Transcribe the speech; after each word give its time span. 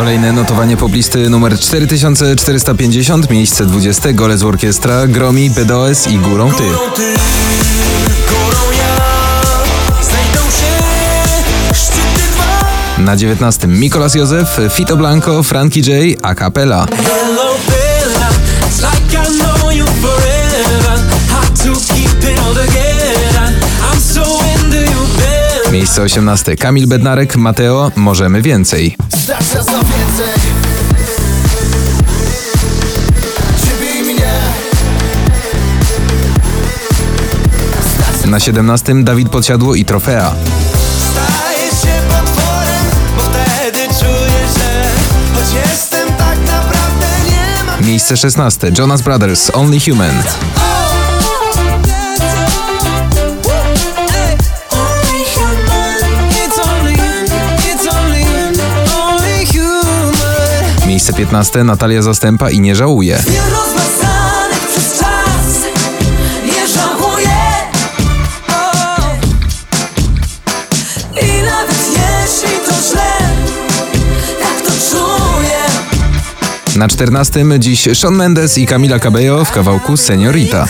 Kolejne 0.00 0.32
notowanie 0.32 0.76
poblisty 0.76 1.30
numer 1.30 1.58
4450, 1.58 3.30
miejsce 3.30 3.66
20, 3.66 4.12
Golec 4.12 4.42
Orkiestra, 4.42 5.06
Gromi, 5.06 5.50
BDOS 5.50 6.06
i 6.06 6.18
Górą 6.18 6.52
Ty. 6.52 6.62
Na 12.98 13.16
19 13.16 13.66
Mikolas 13.66 14.14
Józef, 14.14 14.60
Fito 14.70 14.96
Blanco, 14.96 15.42
Frankie 15.42 15.82
J, 15.82 16.18
a 16.22 16.50
Bella 16.50 16.86
Miejsce 25.72 26.02
18 26.02 26.56
Kamil 26.56 26.86
Bednarek, 26.86 27.36
Mateo, 27.36 27.92
Możemy 27.96 28.42
Więcej. 28.42 29.09
Nas 29.30 29.54
na 29.54 29.62
więcej 29.62 30.40
Ciebie 33.64 34.00
i 34.00 34.02
mnie 34.02 34.32
Na 38.26 38.40
17 38.40 39.04
Dawid 39.04 39.28
Podsiadło 39.28 39.74
i 39.74 39.84
Trofea. 39.84 40.34
Staję 41.12 41.70
się 41.70 42.02
potworem, 42.08 42.84
bo 43.16 43.22
wtedy 43.22 43.78
czuję, 43.78 44.40
że 44.56 44.90
Choć 45.34 45.70
jestem 45.70 46.08
tak 46.08 46.38
naprawdę 46.38 47.06
nie 47.26 47.64
mam 47.66 47.86
Miejsce 47.86 48.16
16 48.16 48.72
Jonas 48.78 49.02
Brothers, 49.02 49.50
Only 49.54 49.80
Human. 49.80 50.22
2015 61.12 61.64
Natalia 61.64 62.02
Zastępa 62.02 62.50
i 62.50 62.60
nie 62.60 62.76
żałuje. 62.76 63.22
Na 76.76 76.88
czternastym 76.88 77.54
dziś 77.58 77.88
Sean 77.94 78.14
Mendes 78.14 78.58
i 78.58 78.66
Camila 78.66 78.98
Cabello 78.98 79.44
w 79.44 79.50
kawałku 79.50 79.96
Seniorita. 79.96 80.66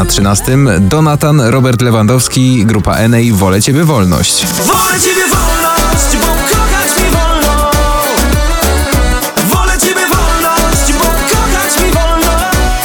Na 0.00 0.06
13 0.06 0.58
Donatan, 0.80 1.40
Robert 1.40 1.82
Lewandowski, 1.82 2.64
grupa 2.66 3.08
NA 3.08 3.18
Wolę 3.32 3.62
Ciebie 3.62 3.84
Wolność. 3.84 4.46
Wolę 4.46 5.00
Ciebie 5.00 5.22
wolność, 5.28 6.16
bo 6.20 6.26
kochać 6.26 6.96
mi 6.96 7.10
wolno 7.10 7.70
Wolę 9.50 9.78
Ciebie 9.78 10.06
wolność, 10.06 10.92
bo 10.92 11.04
kochać 11.04 11.84
mi 11.84 11.92
wolno 11.92 12.32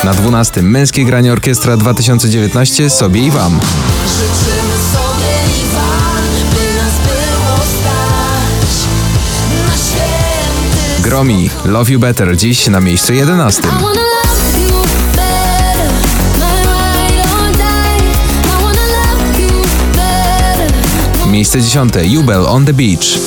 Na 0.04 0.14
12 0.14 0.62
Męskie 0.62 1.06
Granie 1.06 1.34
Orkiestra 1.34 1.78
2019 1.78 2.90
Sobie 2.90 3.22
i 3.22 3.32
Wam. 3.32 3.60
Życzymy 4.08 4.76
sobie 4.94 5.34
i 5.62 5.76
wam, 5.76 6.24
by 6.52 6.76
nas 6.78 6.94
było 7.08 7.58
stać 7.58 8.88
na 9.68 9.78
święty 9.78 11.10
Gromi, 11.10 11.50
Love 11.66 11.92
You 11.92 12.00
Better 12.00 12.38
dziś 12.38 12.68
na 12.68 12.80
miejscu 12.80 13.14
11. 13.14 13.62
Miejsce 21.35 21.62
10 21.62 21.94
Jubel 22.03 22.46
On 22.47 22.66
The 22.66 22.73
Beach. 22.73 23.19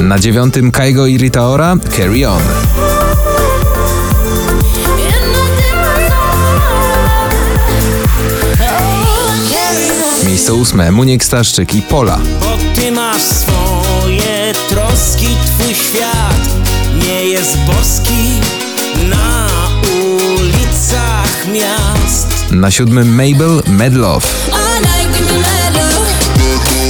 Na 0.00 0.18
dziewiątym 0.18 0.70
Kaigo 0.70 1.06
i 1.06 1.18
Rita 1.18 1.48
Ora 1.48 1.76
Carry 1.96 2.28
on. 2.28 2.42
Miejsce 10.26 10.54
ósme 10.54 10.90
Muniek 10.90 11.24
Staszczyk 11.24 11.74
i 11.74 11.82
Pola. 11.82 12.18
Bo 12.40 12.56
Ty 12.74 12.92
masz 12.92 13.22
swoje 13.22 14.52
troski, 14.68 15.28
Twój 15.46 15.74
świat 15.74 16.48
nie 17.06 17.24
jest 17.24 17.58
boski 17.58 18.40
Na 19.10 19.48
ulicach 19.94 21.46
miast 21.52 21.81
Na 22.52 22.70
siódmym 22.70 23.08
Mabel 23.08 23.62
Mad 23.66 23.94
Love. 23.94 24.26
All 24.52 24.80
night, 24.80 25.18
give 25.18 25.32
me 25.32 25.38
mad 25.40 25.74
love. 25.74 26.10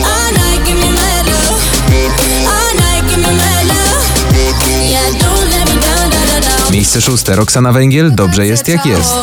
All 0.04 0.32
night, 0.32 0.66
give 0.66 0.80
me 0.80 0.92
mad 0.92 1.26
love. 1.26 1.62
All 2.46 2.74
night, 2.76 3.10
give 3.10 3.18
me 3.28 3.34
mad 3.36 3.66
love. 3.66 4.06
Yeah, 4.90 5.10
don't 5.20 5.50
let 5.50 5.74
me 5.74 5.80
down, 5.80 6.10
down, 6.10 6.26
down, 6.28 6.42
down. 6.42 6.72
Miejsce 6.72 7.00
szóste 7.00 7.36
Roxana 7.36 7.72
Węgiel 7.72 8.14
Dobrze 8.14 8.46
jest 8.46 8.68
jak 8.68 8.86
jest. 8.86 9.14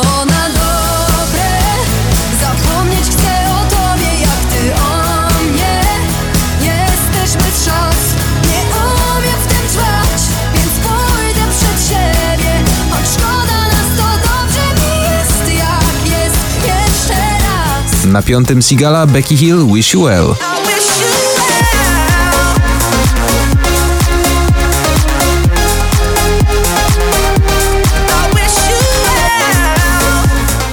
Na 18.10 18.22
piątym 18.22 18.62
Sigala 18.62 19.06
Becky 19.06 19.36
Hill 19.36 19.66
Wish 19.74 19.94
You 19.94 20.02
Well. 20.02 20.34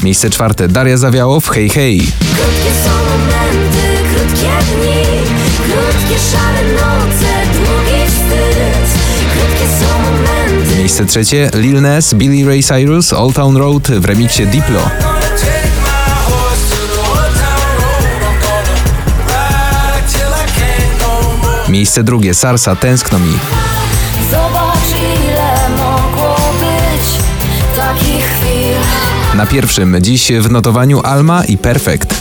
Miejsce 0.04 0.30
czwarte 0.30 0.68
Daria 0.68 0.98
Zawiałow 0.98 1.50
Hej 1.50 1.70
Hej. 1.70 1.98
Krótkie 2.00 2.72
są 2.84 2.90
momenty, 2.90 3.88
krótkie 4.14 4.50
dni, 4.76 5.04
krótkie 5.58 6.20
szare 6.32 6.64
noce, 6.74 7.34
długi 7.54 8.08
wstyd. 8.08 9.00
Krótkie 9.34 9.68
są 9.80 10.02
momenty. 10.02 10.76
Miejsce 10.78 11.06
trzecie 11.06 11.50
Lil 11.54 11.82
Nas, 11.82 12.14
Billy 12.14 12.48
Ray 12.50 12.64
Cyrus 12.64 13.14
Old 13.14 13.36
Town 13.36 13.58
Road 13.58 13.88
w 13.88 14.06
remiksie 14.06 14.48
Diplo. 14.48 15.07
Miejsce 21.70 22.04
drugie 22.04 22.34
Sarsa 22.34 22.76
Tęskno 22.76 23.20
mi. 23.20 23.40
Zobacz 24.32 25.02
ile 25.30 25.70
mogło 25.78 26.36
być 26.60 27.08
takich 27.78 28.26
chwil. 28.26 28.78
Na 29.38 29.46
pierwszym 29.46 29.98
dziś 30.02 30.32
w 30.32 30.52
notowaniu 30.52 31.02
Alma 31.04 31.44
i 31.44 31.58
Perfect. 31.58 32.18